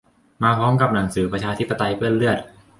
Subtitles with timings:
[0.43, 2.37] มาพร้อมกับหนังสือ "ประชาธิปไตยเปื้อนเลือด"